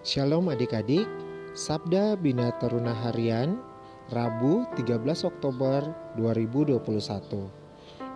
Shalom 0.00 0.48
adik-adik, 0.48 1.04
Sabda 1.52 2.16
Bina 2.16 2.56
Teruna 2.56 2.96
Harian, 3.04 3.60
Rabu 4.08 4.64
13 4.72 4.96
Oktober 5.28 5.92
2021. 6.16 6.80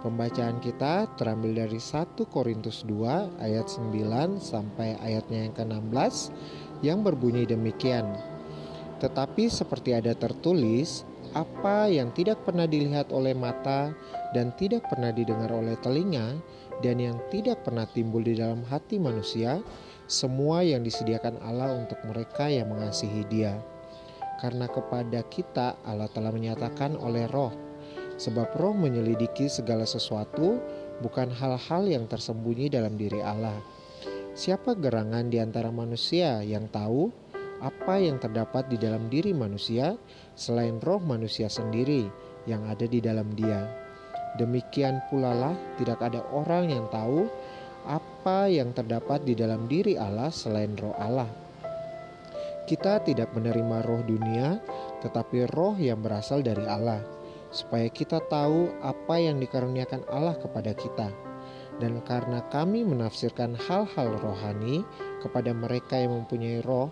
Pembacaan 0.00 0.64
kita 0.64 1.12
terambil 1.20 1.52
dari 1.52 1.76
1 1.76 2.24
Korintus 2.32 2.88
2 2.88 3.36
ayat 3.36 3.68
9 3.68 4.00
sampai 4.40 4.96
ayatnya 4.96 5.44
yang 5.44 5.52
ke-16 5.52 6.14
yang 6.80 6.98
berbunyi 7.04 7.44
demikian. 7.44 8.16
Tetapi 9.04 9.52
seperti 9.52 9.92
ada 9.92 10.16
tertulis, 10.16 11.04
apa 11.36 11.92
yang 11.92 12.16
tidak 12.16 12.48
pernah 12.48 12.64
dilihat 12.64 13.12
oleh 13.12 13.36
mata 13.36 13.92
dan 14.32 14.56
tidak 14.56 14.88
pernah 14.88 15.12
didengar 15.12 15.52
oleh 15.52 15.76
telinga 15.84 16.40
dan 16.80 16.96
yang 16.96 17.20
tidak 17.28 17.60
pernah 17.60 17.84
timbul 17.84 18.24
di 18.24 18.40
dalam 18.40 18.64
hati 18.72 18.96
manusia, 18.96 19.60
semua 20.04 20.60
yang 20.60 20.84
disediakan 20.84 21.40
Allah 21.40 21.72
untuk 21.72 21.96
mereka 22.04 22.48
yang 22.48 22.68
mengasihi 22.72 23.24
Dia. 23.28 23.56
Karena 24.40 24.68
kepada 24.68 25.24
kita 25.24 25.80
Allah 25.86 26.10
telah 26.12 26.28
menyatakan 26.28 27.00
oleh 27.00 27.24
Roh, 27.32 27.54
sebab 28.20 28.52
Roh 28.60 28.76
menyelidiki 28.76 29.48
segala 29.48 29.88
sesuatu, 29.88 30.60
bukan 31.00 31.32
hal-hal 31.32 31.88
yang 31.88 32.04
tersembunyi 32.04 32.68
dalam 32.68 33.00
diri 33.00 33.24
Allah. 33.24 33.56
Siapa 34.34 34.74
gerangan 34.74 35.30
di 35.30 35.38
antara 35.38 35.70
manusia 35.70 36.42
yang 36.42 36.66
tahu 36.68 37.08
apa 37.62 38.02
yang 38.02 38.18
terdapat 38.18 38.66
di 38.66 38.76
dalam 38.76 39.06
diri 39.06 39.30
manusia 39.30 39.94
selain 40.34 40.82
roh 40.82 40.98
manusia 40.98 41.46
sendiri 41.46 42.10
yang 42.44 42.66
ada 42.66 42.84
di 42.84 42.98
dalam 42.98 43.30
dia? 43.38 43.62
Demikian 44.34 44.98
pula 45.06 45.30
lah 45.30 45.54
tidak 45.78 46.02
ada 46.02 46.18
orang 46.34 46.66
yang 46.66 46.90
tahu 46.90 47.30
apa 47.84 48.48
yang 48.48 48.72
terdapat 48.72 49.22
di 49.28 49.36
dalam 49.36 49.68
diri 49.68 50.00
Allah 50.00 50.32
selain 50.32 50.72
roh 50.80 50.96
Allah. 50.96 51.28
Kita 52.64 53.04
tidak 53.04 53.36
menerima 53.36 53.84
roh 53.84 54.00
dunia, 54.08 54.56
tetapi 55.04 55.44
roh 55.52 55.76
yang 55.76 56.00
berasal 56.00 56.40
dari 56.40 56.64
Allah, 56.64 57.04
supaya 57.52 57.92
kita 57.92 58.24
tahu 58.24 58.72
apa 58.80 59.20
yang 59.20 59.36
dikaruniakan 59.36 60.00
Allah 60.08 60.32
kepada 60.40 60.72
kita. 60.72 61.12
Dan 61.76 62.00
karena 62.08 62.40
kami 62.48 62.86
menafsirkan 62.88 63.52
hal-hal 63.68 64.16
rohani 64.16 64.80
kepada 65.20 65.52
mereka 65.52 66.00
yang 66.00 66.24
mempunyai 66.24 66.64
roh, 66.64 66.88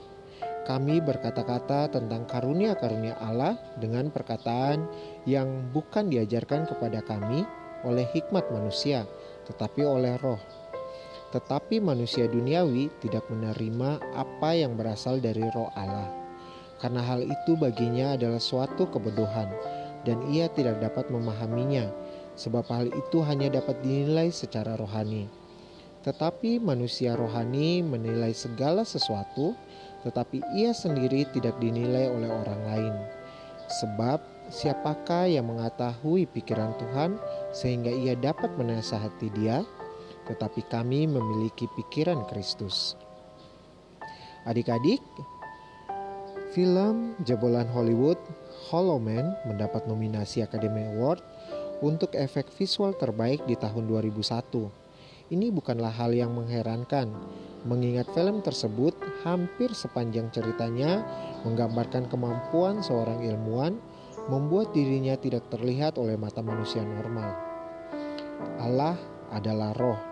kami 0.69 1.01
berkata-kata 1.01 1.89
tentang 1.89 2.29
karunia-karunia 2.29 3.17
Allah 3.19 3.57
dengan 3.81 4.13
perkataan 4.13 4.85
yang 5.25 5.73
bukan 5.73 6.13
diajarkan 6.13 6.69
kepada 6.69 7.01
kami 7.01 7.49
oleh 7.83 8.07
hikmat 8.13 8.47
manusia, 8.53 9.09
tetapi 9.49 9.83
oleh 9.83 10.15
roh 10.21 10.39
tetapi 11.33 11.81
manusia 11.81 12.29
duniawi 12.29 12.93
tidak 13.01 13.25
menerima 13.33 13.99
apa 14.13 14.53
yang 14.53 14.77
berasal 14.77 15.17
dari 15.17 15.41
roh 15.57 15.73
Allah. 15.73 16.13
Karena 16.77 17.01
hal 17.01 17.25
itu 17.25 17.57
baginya 17.57 18.15
adalah 18.15 18.43
suatu 18.43 18.85
kebodohan 18.93 19.49
dan 20.05 20.21
ia 20.29 20.53
tidak 20.53 20.83
dapat 20.85 21.09
memahaminya 21.09 21.89
sebab 22.37 22.69
hal 22.69 22.87
itu 22.93 23.25
hanya 23.25 23.49
dapat 23.49 23.81
dinilai 23.81 24.29
secara 24.29 24.77
rohani. 24.77 25.27
Tetapi 26.05 26.59
manusia 26.59 27.17
rohani 27.17 27.81
menilai 27.81 28.35
segala 28.37 28.85
sesuatu 28.85 29.57
tetapi 30.03 30.43
ia 30.59 30.75
sendiri 30.75 31.25
tidak 31.31 31.57
dinilai 31.63 32.11
oleh 32.11 32.29
orang 32.29 32.61
lain. 32.67 32.95
Sebab 33.81 34.19
siapakah 34.51 35.31
yang 35.31 35.49
mengetahui 35.49 36.27
pikiran 36.29 36.75
Tuhan 36.77 37.17
sehingga 37.55 37.95
ia 37.95 38.19
dapat 38.19 38.53
menasihati 38.59 39.31
dia? 39.39 39.63
Tetapi 40.27 40.63
kami 40.67 41.11
memiliki 41.11 41.67
pikiran 41.73 42.27
Kristus. 42.31 42.95
Adik-adik, 44.43 45.03
film 46.53 47.15
jebolan 47.23 47.71
Hollywood 47.71 48.19
Hollow 48.69 49.01
Man 49.01 49.39
mendapat 49.49 49.89
nominasi 49.89 50.45
Academy 50.45 50.93
Award 50.99 51.23
untuk 51.83 52.15
efek 52.15 52.51
visual 52.55 52.95
terbaik 52.95 53.43
di 53.49 53.57
tahun 53.57 53.89
2001. 53.89 55.33
Ini 55.33 55.49
bukanlah 55.49 55.95
hal 55.95 56.13
yang 56.13 56.37
mengherankan, 56.37 57.09
mengingat 57.65 58.11
film 58.13 58.45
tersebut 58.45 58.93
hampir 59.25 59.73
sepanjang 59.73 60.29
ceritanya 60.29 61.01
menggambarkan 61.49 62.11
kemampuan 62.13 62.85
seorang 62.85 63.25
ilmuwan 63.25 63.81
membuat 64.29 64.77
dirinya 64.77 65.17
tidak 65.17 65.49
terlihat 65.49 65.97
oleh 65.97 66.21
mata 66.21 66.45
manusia 66.45 66.85
normal. 66.85 67.33
Allah 68.61 68.95
adalah 69.33 69.73
roh 69.73 70.12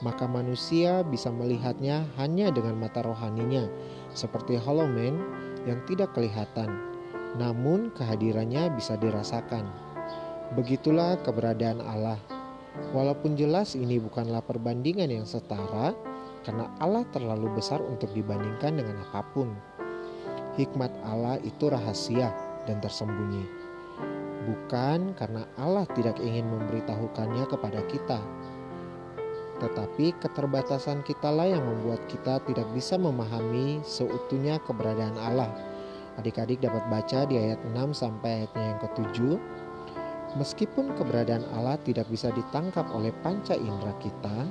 maka 0.00 0.24
manusia 0.24 1.04
bisa 1.04 1.28
melihatnya 1.28 2.08
hanya 2.16 2.48
dengan 2.48 2.80
mata 2.80 3.04
rohaninya, 3.04 3.68
seperti 4.16 4.56
Hollow 4.56 4.88
Man 4.88 5.20
yang 5.68 5.80
tidak 5.84 6.16
kelihatan, 6.16 6.72
namun 7.36 7.92
kehadirannya 7.92 8.72
bisa 8.72 8.96
dirasakan. 8.96 9.68
Begitulah 10.56 11.20
keberadaan 11.20 11.84
Allah. 11.84 12.18
Walaupun 12.96 13.36
jelas 13.36 13.76
ini 13.76 14.00
bukanlah 14.00 14.40
perbandingan 14.40 15.12
yang 15.12 15.28
setara, 15.28 15.92
karena 16.42 16.72
Allah 16.80 17.04
terlalu 17.12 17.52
besar 17.60 17.84
untuk 17.84 18.08
dibandingkan 18.16 18.80
dengan 18.80 19.04
apa 19.04 19.20
pun. 19.36 19.52
Hikmat 20.56 20.90
Allah 21.04 21.36
itu 21.44 21.68
rahasia 21.68 22.32
dan 22.64 22.80
tersembunyi. 22.80 23.44
Bukan 24.48 25.12
karena 25.14 25.44
Allah 25.60 25.84
tidak 25.92 26.16
ingin 26.24 26.48
memberitahukannya 26.48 27.44
kepada 27.46 27.80
kita, 27.86 28.18
tetapi 29.60 30.16
keterbatasan 30.24 31.04
kitalah 31.04 31.44
yang 31.44 31.60
membuat 31.60 32.00
kita 32.08 32.40
tidak 32.48 32.64
bisa 32.72 32.96
memahami 32.96 33.84
seutuhnya 33.84 34.56
keberadaan 34.64 35.14
Allah. 35.20 35.52
Adik-adik 36.16 36.64
dapat 36.64 36.82
baca 36.88 37.28
di 37.28 37.36
ayat 37.36 37.60
6 37.68 37.92
sampai 37.92 38.44
ayatnya 38.44 38.64
yang 38.74 38.80
ketujuh. 38.80 39.36
Meskipun 40.40 40.96
keberadaan 40.96 41.44
Allah 41.52 41.76
tidak 41.84 42.08
bisa 42.08 42.32
ditangkap 42.32 42.88
oleh 42.96 43.12
panca 43.20 43.52
indera 43.52 43.92
kita, 44.00 44.48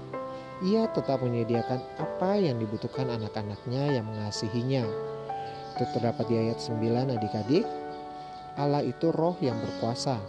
ia 0.61 0.85
tetap 0.91 1.23
menyediakan 1.23 1.79
apa 1.97 2.35
yang 2.37 2.61
dibutuhkan 2.61 3.09
anak-anaknya 3.09 3.97
yang 3.99 4.05
mengasihinya. 4.05 4.85
Itu 5.75 5.83
terdapat 5.95 6.27
di 6.29 6.35
ayat 6.37 6.59
9 6.61 7.15
adik-adik. 7.15 7.65
Allah 8.59 8.83
itu 8.83 9.09
roh 9.15 9.39
yang 9.39 9.55
berkuasa. 9.57 10.19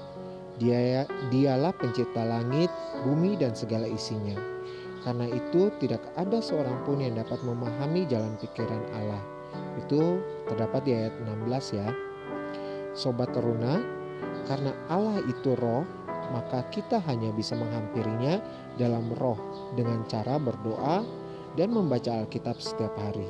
Dia 0.63 1.03
dialah 1.33 1.73
pencipta 1.75 2.23
langit, 2.23 2.71
bumi 3.03 3.35
dan 3.35 3.57
segala 3.57 3.91
isinya 3.91 4.60
karena 5.01 5.27
itu 5.33 5.73
tidak 5.81 6.05
ada 6.17 6.39
seorang 6.45 6.85
pun 6.85 7.01
yang 7.01 7.17
dapat 7.17 7.41
memahami 7.41 8.05
jalan 8.05 8.37
pikiran 8.37 8.85
Allah. 8.93 9.23
Itu 9.81 10.21
terdapat 10.45 10.85
di 10.85 10.93
ayat 10.93 11.15
16 11.25 11.79
ya. 11.81 11.89
Sobat 12.93 13.33
teruna, 13.33 13.81
karena 14.45 14.75
Allah 14.93 15.23
itu 15.25 15.57
roh, 15.57 15.87
maka 16.35 16.67
kita 16.69 17.01
hanya 17.09 17.33
bisa 17.33 17.57
menghampirinya 17.57 18.39
dalam 18.77 19.09
roh 19.17 19.39
dengan 19.75 20.05
cara 20.05 20.37
berdoa 20.37 21.03
dan 21.57 21.73
membaca 21.73 22.21
Alkitab 22.21 22.61
setiap 22.61 22.93
hari. 23.01 23.27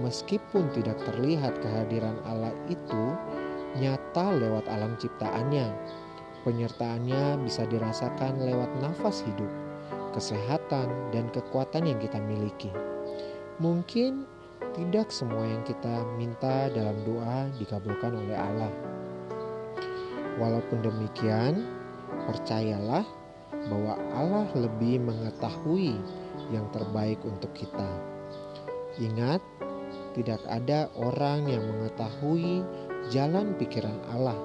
Meskipun 0.00 0.72
tidak 0.72 0.96
terlihat 1.04 1.60
kehadiran 1.60 2.16
Allah 2.24 2.54
itu 2.70 3.04
nyata 3.76 4.32
lewat 4.38 4.64
alam 4.68 4.96
ciptaannya, 4.96 5.68
penyertaannya 6.46 7.44
bisa 7.44 7.68
dirasakan 7.68 8.40
lewat 8.40 8.70
nafas 8.80 9.20
hidup 9.24 9.71
kesehatan, 10.12 10.88
dan 11.10 11.28
kekuatan 11.32 11.88
yang 11.88 11.98
kita 11.98 12.20
miliki. 12.22 12.70
Mungkin 13.58 14.24
tidak 14.72 15.12
semua 15.12 15.44
yang 15.44 15.60
kita 15.68 16.04
minta 16.16 16.72
dalam 16.72 16.96
doa 17.04 17.48
dikabulkan 17.60 18.16
oleh 18.16 18.36
Allah. 18.36 18.72
Walaupun 20.40 20.80
demikian, 20.80 21.68
percayalah 22.24 23.04
bahwa 23.68 23.94
Allah 24.16 24.48
lebih 24.56 25.04
mengetahui 25.04 26.00
yang 26.48 26.64
terbaik 26.72 27.20
untuk 27.22 27.52
kita. 27.52 27.88
Ingat, 28.96 29.44
tidak 30.16 30.40
ada 30.48 30.88
orang 30.96 31.48
yang 31.48 31.64
mengetahui 31.68 32.64
jalan 33.12 33.52
pikiran 33.56 33.96
Allah. 34.12 34.36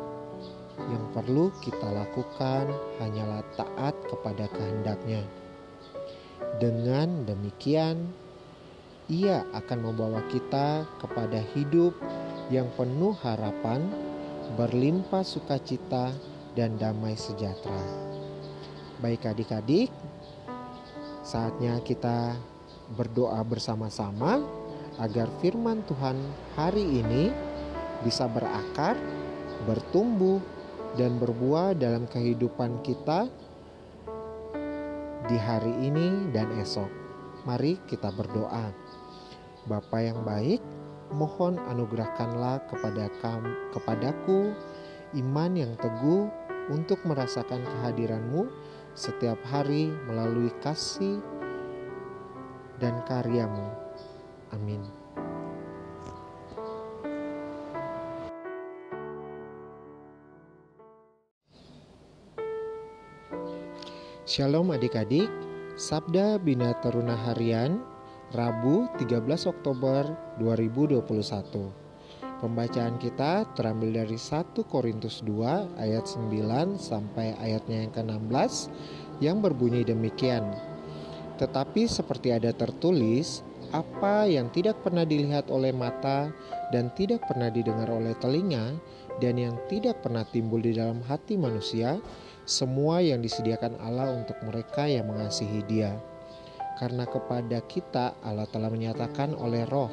Yang 0.77 1.05
perlu 1.15 1.45
kita 1.63 1.87
lakukan 1.89 2.69
hanyalah 2.99 3.41
taat 3.57 3.95
kepada 4.11 4.45
kehendaknya. 4.53 5.23
Dengan 6.55 7.27
demikian, 7.27 8.07
ia 9.11 9.43
akan 9.51 9.91
membawa 9.91 10.23
kita 10.31 10.87
kepada 11.03 11.43
hidup 11.51 11.91
yang 12.47 12.71
penuh 12.79 13.11
harapan, 13.19 13.83
berlimpah 14.55 15.27
sukacita, 15.27 16.15
dan 16.55 16.79
damai 16.79 17.13
sejahtera. 17.13 17.83
Baik 19.03 19.29
adik-adik, 19.29 19.93
saatnya 21.21 21.77
kita 21.85 22.33
berdoa 22.97 23.37
bersama-sama 23.45 24.41
agar 24.97 25.29
firman 25.37 25.85
Tuhan 25.85 26.17
hari 26.57 26.81
ini 27.03 27.29
bisa 28.01 28.25
berakar, 28.25 28.97
bertumbuh, 29.69 30.41
dan 30.97 31.21
berbuah 31.21 31.77
dalam 31.77 32.09
kehidupan 32.09 32.81
kita 32.81 33.29
di 35.27 35.35
hari 35.35 35.71
ini 35.83 36.31
dan 36.31 36.47
esok. 36.55 36.87
Mari 37.43 37.79
kita 37.87 38.11
berdoa. 38.15 38.71
Bapa 39.67 39.99
yang 39.99 40.23
baik, 40.23 40.63
mohon 41.11 41.59
anugerahkanlah 41.59 42.63
kepada 42.71 43.11
kam, 43.19 43.43
kepadaku 43.75 44.55
iman 45.19 45.51
yang 45.55 45.75
teguh 45.79 46.31
untuk 46.71 46.99
merasakan 47.03 47.63
kehadiranmu 47.63 48.47
setiap 48.95 49.39
hari 49.47 49.91
melalui 50.07 50.51
kasih 50.63 51.19
dan 52.79 53.03
karyamu. 53.07 53.67
Amin. 54.55 55.06
Shalom 64.27 64.75
adik-adik, 64.75 65.31
Sabda 65.79 66.35
Bina 66.35 66.75
Teruna 66.83 67.15
Harian, 67.15 67.79
Rabu 68.35 68.91
13 68.99 69.23
Oktober 69.47 70.03
2021. 70.43 70.99
Pembacaan 72.43 72.99
kita 72.99 73.47
terambil 73.55 74.03
dari 74.03 74.19
1 74.19 74.51
Korintus 74.67 75.23
2 75.23 75.79
ayat 75.79 76.11
9 76.11 76.75
sampai 76.75 77.39
ayatnya 77.39 77.87
yang 77.87 77.93
ke-16 77.95 78.53
yang 79.23 79.39
berbunyi 79.39 79.87
demikian. 79.87 80.43
Tetapi 81.39 81.87
seperti 81.87 82.35
ada 82.35 82.51
tertulis, 82.51 83.47
apa 83.75 84.27
yang 84.27 84.47
tidak 84.53 84.79
pernah 84.83 85.03
dilihat 85.03 85.51
oleh 85.51 85.75
mata 85.75 86.31
dan 86.71 86.91
tidak 86.95 87.23
pernah 87.27 87.51
didengar 87.51 87.87
oleh 87.91 88.15
telinga 88.19 88.75
dan 89.17 89.35
yang 89.37 89.55
tidak 89.67 89.99
pernah 90.05 90.23
timbul 90.29 90.61
di 90.61 90.77
dalam 90.77 91.01
hati 91.05 91.35
manusia, 91.35 91.97
semua 92.47 93.01
yang 93.01 93.19
disediakan 93.19 93.75
Allah 93.81 94.13
untuk 94.13 94.37
mereka 94.45 94.85
yang 94.85 95.09
mengasihi 95.09 95.65
Dia. 95.65 95.97
Karena 96.77 97.09
kepada 97.09 97.57
kita 97.65 98.13
Allah 98.21 98.45
telah 98.53 98.69
menyatakan 98.69 99.33
oleh 99.33 99.65
Roh, 99.65 99.89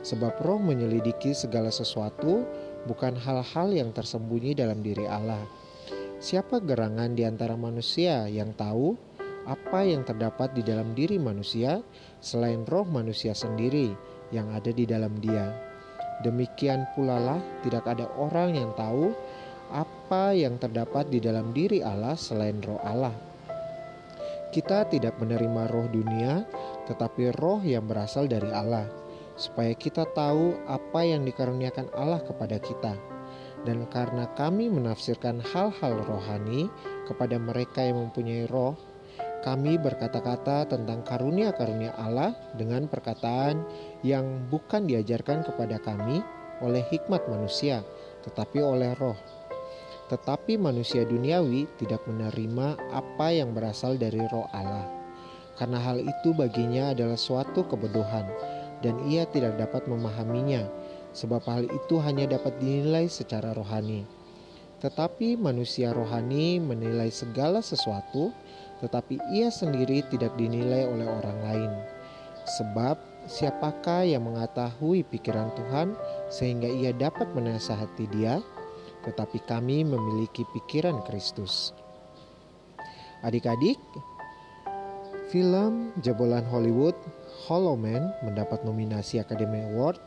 sebab 0.00 0.40
Roh 0.40 0.56
menyelidiki 0.56 1.36
segala 1.36 1.68
sesuatu, 1.68 2.48
bukan 2.88 3.16
hal-hal 3.20 3.68
yang 3.72 3.92
tersembunyi 3.92 4.56
dalam 4.56 4.80
diri 4.80 5.04
Allah. 5.04 5.44
Siapa 6.24 6.64
gerangan 6.64 7.12
di 7.12 7.28
antara 7.28 7.52
manusia 7.52 8.24
yang 8.32 8.56
tahu 8.56 8.96
apa 9.44 9.84
yang 9.84 10.04
terdapat 10.08 10.56
di 10.56 10.64
dalam 10.64 10.96
diri 10.96 11.20
manusia 11.20 11.84
selain 12.24 12.64
roh 12.64 12.88
manusia 12.88 13.36
sendiri 13.36 13.92
yang 14.32 14.48
ada 14.52 14.72
di 14.72 14.88
dalam 14.88 15.20
dia? 15.20 15.52
Demikian 16.24 16.88
pula 16.96 17.20
lah 17.20 17.40
tidak 17.60 17.84
ada 17.84 18.08
orang 18.16 18.56
yang 18.56 18.70
tahu 18.78 19.12
apa 19.74 20.36
yang 20.36 20.60
terdapat 20.60 21.10
di 21.10 21.18
dalam 21.18 21.50
diri 21.50 21.82
Allah 21.82 22.14
selain 22.14 22.62
roh 22.62 22.78
Allah. 22.86 23.12
Kita 24.54 24.86
tidak 24.86 25.18
menerima 25.18 25.66
roh 25.66 25.90
dunia, 25.90 26.46
tetapi 26.86 27.34
roh 27.42 27.58
yang 27.66 27.90
berasal 27.90 28.30
dari 28.30 28.54
Allah, 28.54 28.86
supaya 29.34 29.74
kita 29.74 30.06
tahu 30.14 30.54
apa 30.70 31.02
yang 31.02 31.26
dikaruniakan 31.26 31.90
Allah 31.98 32.22
kepada 32.22 32.62
kita. 32.62 32.94
Dan 33.66 33.88
karena 33.90 34.30
kami 34.38 34.70
menafsirkan 34.70 35.42
hal-hal 35.42 35.98
rohani 36.06 36.70
kepada 37.10 37.34
mereka 37.34 37.82
yang 37.82 38.06
mempunyai 38.06 38.46
roh, 38.46 38.78
kami 39.44 39.76
berkata-kata 39.76 40.72
tentang 40.72 41.04
karunia-karunia 41.04 41.92
Allah 42.00 42.32
dengan 42.56 42.88
perkataan 42.88 43.60
yang 44.00 44.48
bukan 44.48 44.88
diajarkan 44.88 45.44
kepada 45.44 45.76
kami 45.84 46.24
oleh 46.64 46.80
hikmat 46.88 47.28
manusia, 47.28 47.84
tetapi 48.24 48.64
oleh 48.64 48.96
roh 48.96 49.44
tetapi 50.04 50.60
manusia 50.60 51.02
duniawi 51.08 51.64
tidak 51.80 52.04
menerima 52.04 52.76
apa 52.92 53.32
yang 53.32 53.56
berasal 53.56 53.96
dari 53.96 54.20
roh 54.28 54.44
Allah. 54.52 54.84
Karena 55.56 55.78
hal 55.80 56.02
itu 56.02 56.34
baginya 56.34 56.92
adalah 56.92 57.16
suatu 57.16 57.64
kebodohan 57.64 58.26
dan 58.82 58.98
ia 59.08 59.24
tidak 59.24 59.56
dapat 59.56 59.86
memahaminya 59.86 60.66
sebab 61.14 61.40
hal 61.46 61.64
itu 61.70 61.94
hanya 62.02 62.26
dapat 62.26 62.58
dinilai 62.58 63.06
secara 63.06 63.54
rohani. 63.54 64.04
Tetapi 64.84 65.40
manusia 65.40 65.96
rohani 65.96 66.60
menilai 66.60 67.08
segala 67.08 67.64
sesuatu 67.64 68.36
tetapi 68.84 69.16
ia 69.32 69.48
sendiri 69.48 70.04
tidak 70.12 70.36
dinilai 70.36 70.84
oleh 70.84 71.08
orang 71.08 71.38
lain. 71.40 71.72
Sebab 72.60 73.00
siapakah 73.24 74.04
yang 74.04 74.28
mengetahui 74.28 75.08
pikiran 75.08 75.48
Tuhan 75.56 75.96
sehingga 76.28 76.68
ia 76.68 76.92
dapat 76.92 77.32
menasihati 77.32 78.04
dia? 78.12 78.44
tetapi 79.04 79.38
kami 79.44 79.84
memiliki 79.84 80.42
pikiran 80.56 81.04
Kristus. 81.04 81.76
Adik-adik, 83.20 83.80
film 85.28 85.92
jebolan 86.00 86.44
Hollywood 86.48 86.96
Hollow 87.44 87.76
Man 87.76 88.12
mendapat 88.24 88.64
nominasi 88.64 89.20
Academy 89.20 89.64
Award 89.72 90.00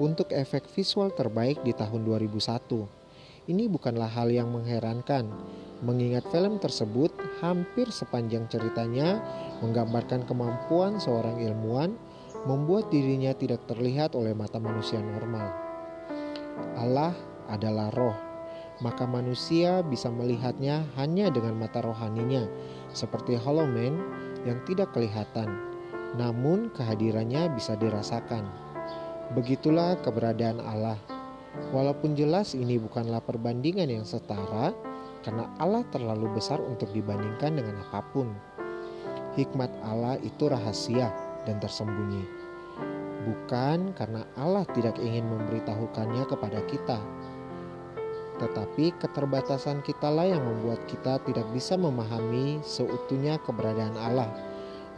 untuk 0.00 0.32
efek 0.32 0.68
visual 0.72 1.12
terbaik 1.12 1.60
di 1.64 1.72
tahun 1.72 2.04
2001. 2.04 3.03
Ini 3.44 3.68
bukanlah 3.68 4.08
hal 4.08 4.32
yang 4.32 4.48
mengherankan, 4.52 5.28
mengingat 5.84 6.24
film 6.32 6.56
tersebut 6.56 7.12
hampir 7.44 7.92
sepanjang 7.92 8.48
ceritanya 8.48 9.20
menggambarkan 9.60 10.24
kemampuan 10.24 10.96
seorang 10.96 11.44
ilmuwan 11.44 11.92
membuat 12.48 12.88
dirinya 12.88 13.36
tidak 13.36 13.64
terlihat 13.68 14.16
oleh 14.16 14.32
mata 14.32 14.56
manusia 14.56 15.00
normal. 15.00 15.52
Allah 16.76 17.12
adalah 17.52 17.92
roh 17.92 18.34
maka 18.82 19.06
manusia 19.06 19.86
bisa 19.86 20.10
melihatnya 20.10 20.82
hanya 20.98 21.30
dengan 21.30 21.54
mata 21.54 21.78
rohaninya, 21.78 22.50
seperti 22.90 23.38
Hollow 23.38 23.70
Man 23.70 24.02
yang 24.42 24.58
tidak 24.66 24.90
kelihatan, 24.90 25.46
namun 26.18 26.74
kehadirannya 26.74 27.54
bisa 27.54 27.78
dirasakan. 27.78 28.42
Begitulah 29.38 30.02
keberadaan 30.02 30.58
Allah. 30.58 30.98
Walaupun 31.70 32.18
jelas 32.18 32.54
ini 32.58 32.78
bukanlah 32.78 33.22
perbandingan 33.22 33.90
yang 33.90 34.06
setara, 34.06 34.74
karena 35.22 35.48
Allah 35.62 35.86
terlalu 35.90 36.30
besar 36.36 36.58
untuk 36.60 36.90
dibandingkan 36.90 37.56
dengan 37.56 37.80
apa 37.88 38.02
pun. 38.10 38.28
Hikmat 39.34 39.70
Allah 39.82 40.18
itu 40.22 40.46
rahasia 40.46 41.10
dan 41.46 41.58
tersembunyi. 41.58 42.22
Bukan 43.24 43.96
karena 43.96 44.22
Allah 44.36 44.68
tidak 44.76 45.00
ingin 45.00 45.24
memberitahukannya 45.26 46.28
kepada 46.28 46.60
kita, 46.68 47.00
tetapi 48.34 48.90
keterbatasan 48.98 49.78
kitalah 49.86 50.26
yang 50.26 50.42
membuat 50.42 50.82
kita 50.90 51.22
tidak 51.22 51.46
bisa 51.54 51.78
memahami 51.78 52.58
seutuhnya 52.66 53.38
keberadaan 53.46 53.94
Allah. 53.94 54.28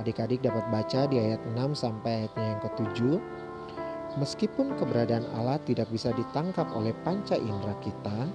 Adik-adik 0.00 0.44
dapat 0.44 0.64
baca 0.73 1.08
di 1.08 1.17
ayat 1.20 1.41
6 1.53 1.76
sampai 1.76 2.25
ayatnya 2.25 2.44
yang 2.53 2.61
ke-7. 2.64 2.99
Meskipun 4.17 4.81
keberadaan 4.81 5.29
Allah 5.37 5.61
tidak 5.69 5.93
bisa 5.93 6.08
ditangkap 6.17 6.65
oleh 6.73 6.96
panca 7.05 7.37
indera 7.37 7.77
kita, 7.85 8.29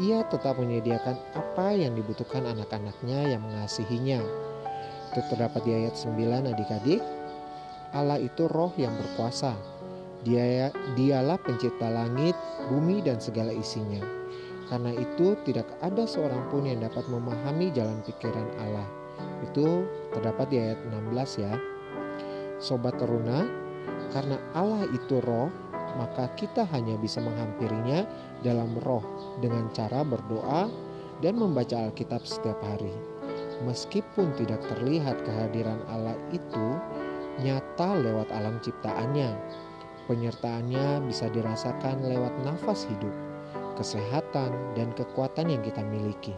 ia 0.00 0.24
tetap 0.32 0.56
menyediakan 0.56 1.16
apa 1.36 1.76
yang 1.76 1.92
dibutuhkan 1.92 2.48
anak-anaknya 2.48 3.36
yang 3.36 3.44
mengasihinya. 3.44 4.24
Itu 5.12 5.20
terdapat 5.28 5.60
di 5.68 5.76
ayat 5.76 5.94
9 5.94 6.50
adik-adik. 6.56 7.04
Allah 7.92 8.16
itu 8.16 8.48
roh 8.48 8.72
yang 8.80 8.96
berkuasa. 8.96 9.52
Dia 10.24 10.72
dialah 10.96 11.36
pencipta 11.40 11.92
langit, 11.92 12.36
bumi 12.72 13.04
dan 13.04 13.20
segala 13.20 13.52
isinya 13.52 14.20
karena 14.70 14.94
itu 14.94 15.34
tidak 15.42 15.66
ada 15.82 16.06
seorang 16.06 16.46
pun 16.48 16.62
yang 16.62 16.78
dapat 16.78 17.02
memahami 17.10 17.74
jalan 17.74 17.98
pikiran 18.06 18.46
Allah. 18.62 18.86
Itu 19.42 19.84
terdapat 20.14 20.46
di 20.54 20.62
ayat 20.62 20.78
16 20.86 21.42
ya. 21.42 21.52
Sobat 22.62 22.94
teruna, 23.02 23.50
karena 24.10 24.36
Allah 24.52 24.86
itu 24.90 25.18
roh, 25.22 25.50
maka 25.98 26.30
kita 26.38 26.66
hanya 26.70 26.94
bisa 27.00 27.18
menghampirinya 27.18 28.06
dalam 28.44 28.74
roh 28.86 29.02
dengan 29.42 29.66
cara 29.74 30.06
berdoa 30.06 30.70
dan 31.24 31.34
membaca 31.38 31.90
Alkitab 31.90 32.22
setiap 32.22 32.58
hari. 32.62 32.92
Meskipun 33.66 34.32
tidak 34.40 34.64
terlihat 34.72 35.20
kehadiran 35.26 35.82
Allah 35.92 36.16
itu 36.32 36.66
nyata 37.44 37.98
lewat 38.00 38.28
alam 38.32 38.56
ciptaannya, 38.64 39.32
penyertaannya 40.08 41.04
bisa 41.04 41.28
dirasakan 41.28 42.08
lewat 42.08 42.32
nafas 42.42 42.88
hidup 42.88 43.12
kesehatan, 43.80 44.52
dan 44.76 44.92
kekuatan 44.92 45.48
yang 45.48 45.64
kita 45.64 45.80
miliki. 45.88 46.36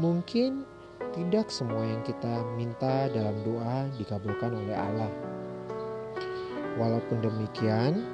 Mungkin 0.00 0.64
tidak 1.12 1.52
semua 1.52 1.84
yang 1.84 2.00
kita 2.00 2.40
minta 2.56 3.12
dalam 3.12 3.36
doa 3.44 3.84
dikabulkan 4.00 4.56
oleh 4.56 4.72
Allah. 4.72 5.12
Walaupun 6.76 7.24
demikian, 7.24 8.04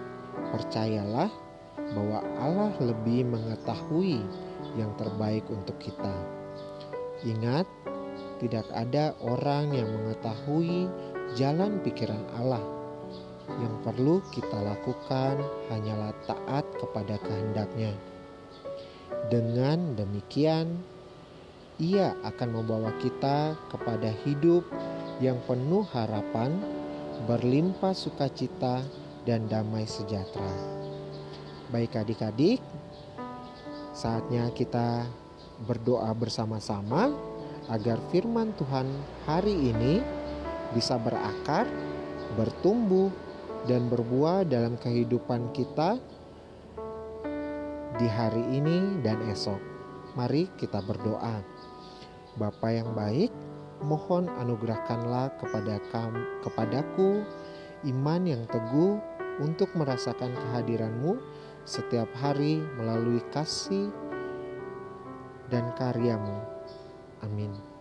percayalah 0.55 1.31
bahwa 1.93 2.19
Allah 2.39 2.73
lebih 2.79 3.27
mengetahui 3.27 4.23
yang 4.79 4.95
terbaik 4.97 5.45
untuk 5.51 5.77
kita. 5.83 6.15
Ingat, 7.23 7.67
tidak 8.43 8.67
ada 8.75 9.15
orang 9.23 9.71
yang 9.71 9.87
mengetahui 9.87 10.91
jalan 11.39 11.79
pikiran 11.87 12.23
Allah. 12.39 12.63
Yang 13.59 13.75
perlu 13.83 14.15
kita 14.31 14.59
lakukan 14.63 15.43
hanyalah 15.71 16.15
taat 16.27 16.65
kepada 16.79 17.19
kehendaknya. 17.23 17.93
Dengan 19.31 19.95
demikian, 19.99 20.83
Ia 21.83 22.15
akan 22.23 22.49
membawa 22.63 22.95
kita 23.03 23.59
kepada 23.71 24.11
hidup 24.23 24.63
yang 25.19 25.39
penuh 25.47 25.87
harapan, 25.91 26.59
berlimpah 27.27 27.95
sukacita, 27.95 28.83
dan 29.23 29.47
damai 29.47 29.87
sejahtera. 29.87 30.51
Baik 31.71 31.95
adik-adik, 31.95 32.59
saatnya 33.95 34.51
kita 34.51 35.07
berdoa 35.63 36.11
bersama-sama 36.11 37.15
agar 37.71 38.03
firman 38.11 38.51
Tuhan 38.59 38.91
hari 39.25 39.55
ini 39.71 40.03
bisa 40.75 40.99
berakar, 40.99 41.71
bertumbuh, 42.35 43.15
dan 43.71 43.87
berbuah 43.87 44.43
dalam 44.43 44.75
kehidupan 44.75 45.55
kita 45.55 46.03
di 47.95 48.09
hari 48.11 48.43
ini 48.59 48.99
dan 49.07 49.23
esok. 49.31 49.61
Mari 50.19 50.51
kita 50.59 50.83
berdoa. 50.83 51.39
Bapa 52.35 52.69
yang 52.75 52.91
baik, 52.97 53.31
mohon 53.83 54.31
anugerahkanlah 54.41 55.35
kepada 55.39 55.83
kam, 55.91 56.15
kepadaku 56.43 57.27
iman 57.91 58.23
yang 58.23 58.43
teguh 58.47 58.99
untuk 59.43 59.71
merasakan 59.75 60.35
kehadiranmu 60.35 61.19
setiap 61.67 62.11
hari 62.19 62.63
melalui 62.79 63.23
kasih 63.31 63.91
dan 65.51 65.71
karyamu. 65.79 66.43
Amin. 67.23 67.72